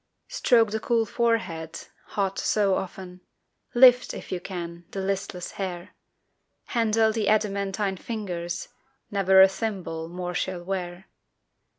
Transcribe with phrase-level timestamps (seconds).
[0.29, 1.85] Stroke the cool forehead,
[2.17, 3.21] hot so often,
[3.75, 5.91] Lift, if you can, the listless hair;
[6.69, 8.69] Handle the adamantine fingers
[9.11, 11.05] Never a thimble more shall wear.